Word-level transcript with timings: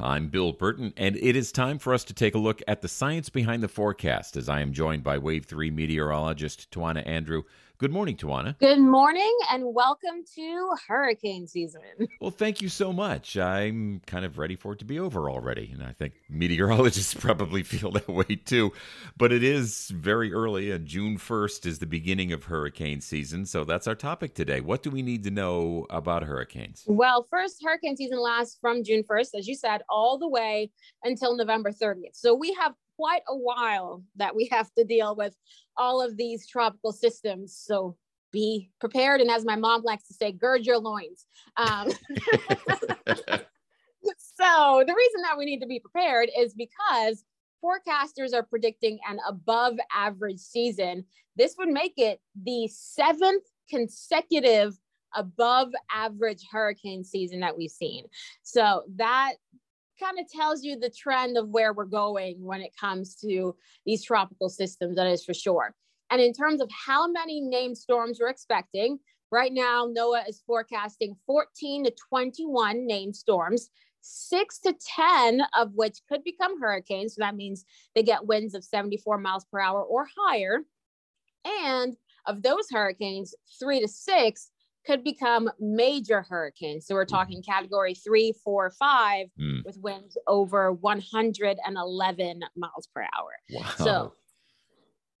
I'm 0.00 0.28
Bill 0.28 0.52
Burton, 0.52 0.92
and 0.96 1.16
it 1.16 1.34
is 1.34 1.50
time 1.50 1.80
for 1.80 1.92
us 1.92 2.04
to 2.04 2.14
take 2.14 2.36
a 2.36 2.38
look 2.38 2.62
at 2.68 2.82
the 2.82 2.88
science 2.88 3.30
behind 3.30 3.64
the 3.64 3.68
forecast 3.68 4.36
as 4.36 4.48
I 4.48 4.60
am 4.60 4.72
joined 4.72 5.02
by 5.02 5.18
Wave 5.18 5.46
3 5.46 5.72
meteorologist 5.72 6.70
Tawana 6.70 7.04
Andrew. 7.04 7.42
Good 7.78 7.92
morning, 7.92 8.16
Tawana. 8.16 8.58
Good 8.58 8.80
morning 8.80 9.32
and 9.52 9.72
welcome 9.72 10.24
to 10.34 10.70
hurricane 10.88 11.46
season. 11.46 11.82
Well, 12.20 12.32
thank 12.32 12.60
you 12.60 12.68
so 12.68 12.92
much. 12.92 13.36
I'm 13.36 14.00
kind 14.04 14.24
of 14.24 14.38
ready 14.38 14.56
for 14.56 14.72
it 14.72 14.80
to 14.80 14.84
be 14.84 14.98
over 14.98 15.30
already, 15.30 15.70
and 15.72 15.84
I 15.84 15.92
think 15.92 16.14
meteorologists 16.28 17.14
probably 17.18 17.62
feel 17.62 17.92
that 17.92 18.08
way 18.08 18.40
too. 18.44 18.72
But 19.16 19.32
it 19.32 19.44
is 19.44 19.88
very 19.90 20.32
early, 20.32 20.72
and 20.72 20.84
June 20.84 21.16
1st 21.16 21.66
is 21.66 21.78
the 21.78 21.86
beginning 21.86 22.32
of 22.32 22.44
hurricane 22.44 23.00
season. 23.00 23.46
So 23.46 23.62
that's 23.62 23.86
our 23.86 23.94
topic 23.94 24.34
today. 24.34 24.60
What 24.60 24.82
do 24.82 24.90
we 24.90 25.00
need 25.00 25.22
to 25.24 25.30
know 25.30 25.86
about 25.90 26.24
hurricanes? 26.24 26.82
Well, 26.88 27.28
first, 27.30 27.62
hurricane 27.64 27.96
season 27.96 28.20
lasts 28.20 28.58
from 28.60 28.82
June 28.82 29.04
1st, 29.08 29.38
as 29.38 29.46
you 29.46 29.54
said, 29.54 29.82
all 29.88 30.18
the 30.18 30.28
way 30.28 30.72
until 31.04 31.36
November 31.36 31.70
30th. 31.70 32.14
So 32.14 32.34
we 32.34 32.52
have 32.54 32.74
quite 32.98 33.22
a 33.28 33.36
while 33.36 34.02
that 34.16 34.34
we 34.34 34.48
have 34.50 34.72
to 34.74 34.84
deal 34.84 35.14
with 35.14 35.36
all 35.76 36.02
of 36.02 36.16
these 36.16 36.46
tropical 36.46 36.92
systems. 36.92 37.56
So 37.56 37.96
be 38.32 38.70
prepared. 38.80 39.20
And 39.20 39.30
as 39.30 39.44
my 39.44 39.56
mom 39.56 39.82
likes 39.82 40.08
to 40.08 40.14
say, 40.14 40.32
gird 40.32 40.66
your 40.66 40.78
loins. 40.78 41.26
Um, 41.56 41.88
so 43.06 44.84
the 44.86 44.94
reason 44.94 45.22
that 45.22 45.38
we 45.38 45.44
need 45.44 45.60
to 45.60 45.66
be 45.66 45.80
prepared 45.80 46.28
is 46.36 46.54
because 46.54 47.24
forecasters 47.64 48.34
are 48.34 48.42
predicting 48.42 48.98
an 49.08 49.18
above 49.28 49.76
average 49.94 50.40
season. 50.40 51.04
This 51.36 51.54
would 51.58 51.68
make 51.68 51.94
it 51.96 52.20
the 52.42 52.68
seventh 52.68 53.44
consecutive 53.70 54.76
above 55.14 55.70
average 55.94 56.42
hurricane 56.50 57.04
season 57.04 57.40
that 57.40 57.56
we've 57.56 57.70
seen. 57.70 58.04
So 58.42 58.82
that 58.96 59.34
kind 59.98 60.18
of 60.18 60.26
tells 60.28 60.64
you 60.64 60.78
the 60.78 60.90
trend 60.90 61.36
of 61.36 61.48
where 61.48 61.72
we're 61.72 61.84
going 61.84 62.42
when 62.42 62.60
it 62.60 62.76
comes 62.78 63.16
to 63.16 63.54
these 63.84 64.04
tropical 64.04 64.48
systems, 64.48 64.96
that 64.96 65.06
is 65.06 65.24
for 65.24 65.34
sure. 65.34 65.74
And 66.10 66.20
in 66.20 66.32
terms 66.32 66.60
of 66.60 66.70
how 66.70 67.10
many 67.10 67.40
named 67.40 67.76
storms 67.76 68.18
we're 68.20 68.28
expecting, 68.28 68.98
right 69.30 69.52
now, 69.52 69.86
NOAA 69.86 70.28
is 70.28 70.42
forecasting 70.46 71.16
14 71.26 71.84
to 71.84 71.94
21 72.08 72.86
named 72.86 73.14
storms, 73.14 73.70
six 74.00 74.58
to 74.60 74.74
10 74.96 75.42
of 75.56 75.72
which 75.74 75.98
could 76.08 76.24
become 76.24 76.60
hurricanes. 76.60 77.14
So 77.14 77.20
that 77.20 77.36
means 77.36 77.64
they 77.94 78.02
get 78.02 78.26
winds 78.26 78.54
of 78.54 78.64
74 78.64 79.18
miles 79.18 79.44
per 79.44 79.60
hour 79.60 79.82
or 79.82 80.06
higher. 80.16 80.60
And 81.44 81.96
of 82.26 82.42
those 82.42 82.70
hurricanes, 82.70 83.34
three 83.58 83.80
to 83.80 83.88
six 83.88 84.50
could 84.88 85.04
become 85.04 85.50
major 85.60 86.24
hurricanes. 86.28 86.86
So 86.86 86.94
we're 86.94 87.04
mm-hmm. 87.04 87.14
talking 87.14 87.42
category 87.42 87.94
three, 87.94 88.32
four, 88.42 88.70
five, 88.70 89.26
mm. 89.38 89.64
with 89.64 89.78
winds 89.78 90.16
over 90.26 90.72
111 90.72 92.40
miles 92.56 92.88
per 92.94 93.02
hour. 93.02 93.30
Wow. 93.50 93.70
So 93.76 94.12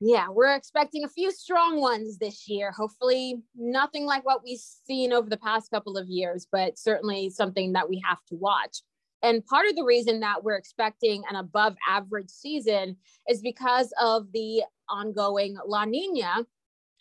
yeah, 0.00 0.28
we're 0.30 0.54
expecting 0.54 1.04
a 1.04 1.08
few 1.08 1.32
strong 1.32 1.80
ones 1.80 2.18
this 2.18 2.48
year. 2.48 2.70
Hopefully, 2.70 3.42
nothing 3.56 4.06
like 4.06 4.24
what 4.24 4.42
we've 4.44 4.60
seen 4.86 5.12
over 5.12 5.28
the 5.28 5.36
past 5.36 5.70
couple 5.70 5.98
of 5.98 6.06
years, 6.08 6.46
but 6.50 6.78
certainly 6.78 7.30
something 7.30 7.72
that 7.72 7.88
we 7.88 8.00
have 8.08 8.24
to 8.28 8.36
watch. 8.36 8.78
And 9.22 9.44
part 9.44 9.66
of 9.68 9.74
the 9.74 9.82
reason 9.82 10.20
that 10.20 10.44
we're 10.44 10.56
expecting 10.56 11.24
an 11.28 11.34
above 11.34 11.74
average 11.88 12.30
season 12.30 12.96
is 13.28 13.42
because 13.42 13.92
of 14.00 14.30
the 14.32 14.62
ongoing 14.88 15.56
La 15.66 15.84
Nina, 15.84 16.46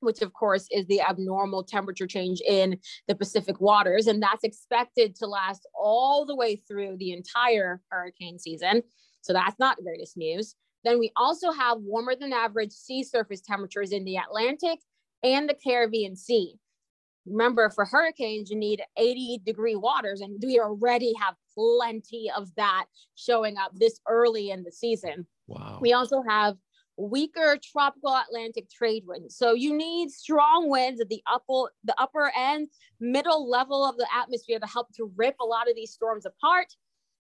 which 0.00 0.22
of 0.22 0.32
course 0.32 0.66
is 0.70 0.86
the 0.86 1.00
abnormal 1.00 1.62
temperature 1.62 2.06
change 2.06 2.40
in 2.46 2.78
the 3.08 3.14
Pacific 3.14 3.60
waters. 3.60 4.06
And 4.06 4.22
that's 4.22 4.44
expected 4.44 5.14
to 5.16 5.26
last 5.26 5.66
all 5.74 6.26
the 6.26 6.36
way 6.36 6.56
through 6.56 6.96
the 6.98 7.12
entire 7.12 7.80
hurricane 7.90 8.38
season. 8.38 8.82
So 9.22 9.32
that's 9.32 9.58
not 9.58 9.76
the 9.76 9.84
greatest 9.84 10.16
news. 10.16 10.54
Then 10.84 10.98
we 10.98 11.12
also 11.16 11.52
have 11.52 11.78
warmer 11.80 12.14
than 12.18 12.32
average 12.32 12.72
sea 12.72 13.04
surface 13.04 13.40
temperatures 13.40 13.92
in 13.92 14.04
the 14.04 14.16
Atlantic 14.16 14.80
and 15.22 15.48
the 15.48 15.56
Caribbean 15.62 16.16
Sea. 16.16 16.54
Remember, 17.26 17.68
for 17.70 17.84
hurricanes, 17.84 18.50
you 18.50 18.56
need 18.56 18.82
80 18.96 19.42
degree 19.44 19.76
waters, 19.76 20.22
and 20.22 20.42
we 20.42 20.58
already 20.58 21.12
have 21.20 21.34
plenty 21.54 22.30
of 22.34 22.48
that 22.56 22.86
showing 23.14 23.58
up 23.58 23.72
this 23.74 24.00
early 24.08 24.50
in 24.50 24.62
the 24.62 24.72
season. 24.72 25.26
Wow. 25.46 25.78
We 25.82 25.92
also 25.92 26.22
have 26.26 26.56
weaker 27.00 27.58
tropical 27.62 28.14
Atlantic 28.14 28.70
trade 28.70 29.04
winds. 29.06 29.36
So 29.36 29.54
you 29.54 29.74
need 29.74 30.10
strong 30.10 30.68
winds 30.68 31.00
at 31.00 31.08
the 31.08 31.22
upper 31.26 31.72
the 31.84 31.94
upper 31.98 32.30
end, 32.36 32.68
middle 33.00 33.48
level 33.48 33.84
of 33.84 33.96
the 33.96 34.06
atmosphere 34.14 34.58
to 34.60 34.66
help 34.66 34.88
to 34.96 35.10
rip 35.16 35.36
a 35.40 35.44
lot 35.44 35.68
of 35.68 35.76
these 35.76 35.92
storms 35.92 36.26
apart. 36.26 36.66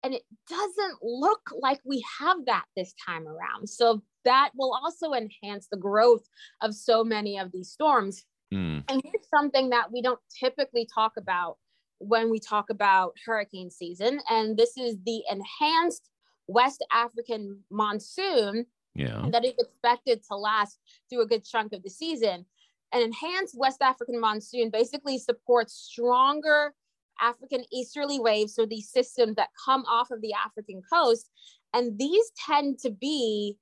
And 0.04 0.14
it 0.14 0.22
doesn't 0.48 0.98
look 1.02 1.40
like 1.58 1.80
we 1.84 2.04
have 2.18 2.44
that 2.46 2.64
this 2.76 2.92
time 3.06 3.26
around. 3.26 3.68
So 3.68 4.02
that 4.24 4.50
will 4.56 4.74
also 4.82 5.12
enhance 5.12 5.68
the 5.70 5.76
growth 5.76 6.28
of 6.60 6.74
so 6.74 7.04
many 7.04 7.38
of 7.38 7.52
these 7.52 7.70
storms. 7.70 8.24
Mm. 8.52 8.84
And 8.88 9.00
here's 9.04 9.28
something 9.34 9.70
that 9.70 9.92
we 9.92 10.02
don't 10.02 10.20
typically 10.38 10.88
talk 10.92 11.12
about 11.16 11.56
when 11.98 12.30
we 12.30 12.40
talk 12.40 12.68
about 12.68 13.14
hurricane 13.24 13.70
season. 13.70 14.20
And 14.28 14.56
this 14.56 14.76
is 14.76 14.96
the 15.06 15.22
enhanced 15.30 16.10
West 16.48 16.84
African 16.92 17.60
monsoon 17.70 18.66
yeah. 18.94 19.26
that 19.30 19.44
is 19.44 19.54
expected 19.58 20.22
to 20.30 20.36
last 20.36 20.78
through 21.08 21.22
a 21.22 21.26
good 21.26 21.44
chunk 21.44 21.72
of 21.72 21.82
the 21.82 21.90
season. 21.90 22.44
An 22.92 23.00
enhanced 23.00 23.56
West 23.58 23.80
African 23.80 24.20
monsoon 24.20 24.70
basically 24.70 25.18
supports 25.18 25.72
stronger 25.72 26.74
African 27.20 27.64
easterly 27.72 28.18
waves, 28.18 28.54
so 28.54 28.66
these 28.66 28.90
systems 28.90 29.36
that 29.36 29.48
come 29.64 29.84
off 29.86 30.10
of 30.10 30.20
the 30.20 30.34
African 30.34 30.82
coast. 30.92 31.30
And 31.72 31.98
these 31.98 32.30
tend 32.46 32.78
to 32.80 32.90
be 32.90 33.56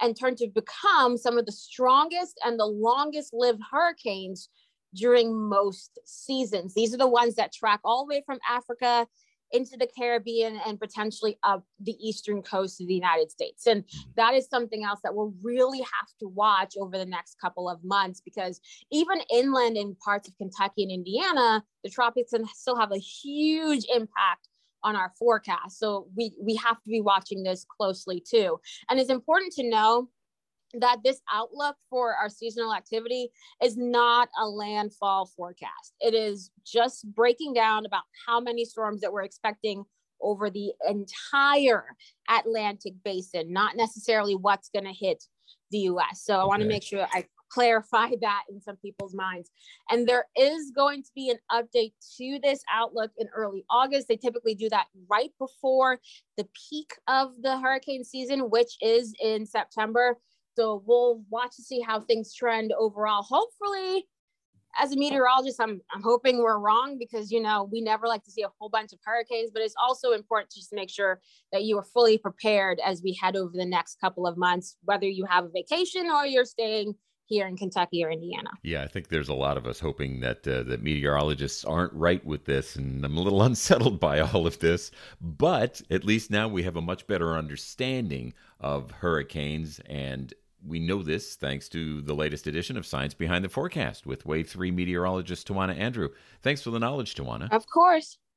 and 0.00 0.18
turn 0.18 0.36
to 0.36 0.48
become 0.48 1.16
some 1.16 1.38
of 1.38 1.46
the 1.46 1.52
strongest 1.52 2.38
and 2.44 2.58
the 2.58 2.66
longest 2.66 3.32
lived 3.32 3.62
hurricanes 3.70 4.50
during 4.94 5.34
most 5.34 5.98
seasons. 6.04 6.74
These 6.74 6.92
are 6.94 6.98
the 6.98 7.08
ones 7.08 7.34
that 7.36 7.52
track 7.52 7.80
all 7.84 8.04
the 8.04 8.16
way 8.16 8.22
from 8.26 8.38
Africa 8.48 9.06
into 9.52 9.76
the 9.76 9.88
Caribbean 9.98 10.60
and 10.66 10.78
potentially 10.78 11.38
up 11.42 11.64
the 11.80 11.96
eastern 12.00 12.42
coast 12.42 12.80
of 12.80 12.88
the 12.88 12.94
United 12.94 13.30
States. 13.30 13.66
And 13.66 13.82
mm-hmm. 13.82 14.10
that 14.16 14.34
is 14.34 14.48
something 14.48 14.84
else 14.84 15.00
that 15.02 15.14
we'll 15.14 15.34
really 15.42 15.80
have 15.80 16.08
to 16.20 16.28
watch 16.28 16.74
over 16.78 16.98
the 16.98 17.06
next 17.06 17.36
couple 17.40 17.68
of 17.68 17.82
months 17.84 18.20
because 18.24 18.60
even 18.90 19.20
inland 19.32 19.76
in 19.76 19.96
parts 20.04 20.28
of 20.28 20.36
Kentucky 20.38 20.82
and 20.82 20.92
Indiana, 20.92 21.62
the 21.84 21.90
tropics 21.90 22.30
can 22.30 22.46
still 22.54 22.76
have 22.76 22.92
a 22.92 22.98
huge 22.98 23.84
impact 23.94 24.48
on 24.82 24.94
our 24.94 25.12
forecast. 25.18 25.78
So 25.78 26.08
we 26.16 26.32
we 26.40 26.54
have 26.56 26.76
to 26.82 26.88
be 26.88 27.00
watching 27.00 27.42
this 27.42 27.66
closely 27.76 28.20
too. 28.20 28.58
And 28.88 29.00
it's 29.00 29.10
important 29.10 29.52
to 29.54 29.68
know 29.68 30.08
that 30.74 30.98
this 31.04 31.20
outlook 31.32 31.76
for 31.88 32.14
our 32.14 32.28
seasonal 32.28 32.74
activity 32.74 33.28
is 33.62 33.76
not 33.76 34.28
a 34.40 34.46
landfall 34.46 35.26
forecast. 35.36 35.94
It 36.00 36.14
is 36.14 36.50
just 36.64 37.06
breaking 37.14 37.54
down 37.54 37.86
about 37.86 38.02
how 38.26 38.40
many 38.40 38.64
storms 38.64 39.00
that 39.00 39.12
we're 39.12 39.22
expecting 39.22 39.84
over 40.20 40.50
the 40.50 40.72
entire 40.88 41.84
Atlantic 42.28 42.94
basin, 43.04 43.52
not 43.52 43.76
necessarily 43.76 44.34
what's 44.34 44.68
going 44.70 44.86
to 44.86 44.92
hit 44.92 45.24
the 45.70 45.78
US. 45.78 46.22
So 46.22 46.38
I 46.38 46.44
want 46.44 46.62
to 46.62 46.68
make 46.68 46.82
sure 46.82 47.06
I 47.12 47.26
clarify 47.48 48.10
that 48.20 48.42
in 48.50 48.60
some 48.60 48.76
people's 48.76 49.14
minds. 49.14 49.50
And 49.90 50.06
there 50.06 50.26
is 50.36 50.72
going 50.74 51.02
to 51.02 51.10
be 51.14 51.30
an 51.30 51.38
update 51.50 51.92
to 52.18 52.38
this 52.42 52.62
outlook 52.72 53.10
in 53.18 53.28
early 53.34 53.64
August. 53.70 54.08
They 54.08 54.16
typically 54.16 54.54
do 54.54 54.68
that 54.70 54.86
right 55.08 55.30
before 55.38 55.98
the 56.36 56.46
peak 56.70 56.92
of 57.08 57.30
the 57.42 57.58
hurricane 57.58 58.04
season, 58.04 58.50
which 58.50 58.76
is 58.80 59.14
in 59.22 59.46
September. 59.46 60.18
So 60.56 60.82
we'll 60.86 61.22
watch 61.28 61.54
to 61.56 61.62
see 61.62 61.80
how 61.80 62.00
things 62.00 62.34
trend 62.34 62.72
overall. 62.78 63.22
Hopefully, 63.22 64.06
as 64.78 64.92
a 64.92 64.96
meteorologist, 64.96 65.60
I'm, 65.60 65.80
I'm 65.92 66.02
hoping 66.02 66.38
we're 66.38 66.58
wrong 66.58 66.96
because, 66.98 67.30
you 67.30 67.40
know, 67.40 67.68
we 67.70 67.80
never 67.80 68.06
like 68.06 68.24
to 68.24 68.30
see 68.30 68.42
a 68.42 68.48
whole 68.58 68.68
bunch 68.68 68.92
of 68.92 68.98
hurricanes, 69.04 69.50
but 69.52 69.62
it's 69.62 69.74
also 69.82 70.12
important 70.12 70.50
to 70.50 70.60
just 70.60 70.72
make 70.72 70.90
sure 70.90 71.20
that 71.52 71.64
you 71.64 71.78
are 71.78 71.84
fully 71.84 72.18
prepared 72.18 72.80
as 72.84 73.02
we 73.02 73.12
head 73.20 73.36
over 73.36 73.52
the 73.54 73.66
next 73.66 74.00
couple 74.00 74.26
of 74.26 74.36
months, 74.36 74.76
whether 74.82 75.06
you 75.06 75.24
have 75.26 75.44
a 75.44 75.48
vacation 75.48 76.10
or 76.10 76.26
you're 76.26 76.44
staying 76.44 76.94
here 77.26 77.46
in 77.46 77.56
Kentucky 77.56 78.04
or 78.04 78.10
Indiana. 78.10 78.50
Yeah, 78.62 78.82
I 78.82 78.86
think 78.86 79.08
there's 79.08 79.28
a 79.28 79.34
lot 79.34 79.56
of 79.56 79.66
us 79.66 79.80
hoping 79.80 80.20
that 80.20 80.46
uh, 80.46 80.62
that 80.64 80.82
meteorologists 80.82 81.64
aren't 81.64 81.92
right 81.92 82.24
with 82.24 82.44
this, 82.44 82.76
and 82.76 83.04
I'm 83.04 83.16
a 83.16 83.20
little 83.20 83.42
unsettled 83.42 84.00
by 84.00 84.20
all 84.20 84.46
of 84.46 84.60
this. 84.60 84.90
But 85.20 85.82
at 85.90 86.04
least 86.04 86.30
now 86.30 86.48
we 86.48 86.62
have 86.62 86.76
a 86.76 86.80
much 86.80 87.06
better 87.06 87.36
understanding 87.36 88.32
of 88.60 88.90
hurricanes 88.90 89.80
and 89.86 90.32
we 90.66 90.78
know 90.78 91.02
this 91.02 91.36
thanks 91.36 91.68
to 91.70 92.02
the 92.02 92.14
latest 92.14 92.46
edition 92.46 92.76
of 92.76 92.86
Science 92.86 93.14
Behind 93.14 93.44
the 93.44 93.48
Forecast 93.48 94.06
with 94.06 94.26
Wave 94.26 94.48
3 94.48 94.70
meteorologist 94.70 95.48
Tawana 95.48 95.78
Andrew. 95.78 96.08
Thanks 96.42 96.62
for 96.62 96.70
the 96.70 96.78
knowledge, 96.78 97.14
Tawana. 97.14 97.52
Of 97.52 97.66
course. 97.68 98.18